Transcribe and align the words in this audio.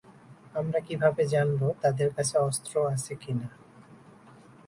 আমরা 0.55 0.79
কিভাবে 0.79 1.23
জানবো 1.25 1.67
তাদের 1.81 2.09
কাছে 2.15 2.35
অস্ত্র 2.39 2.73
আছে 2.87 3.13
কিনা? 3.15 3.47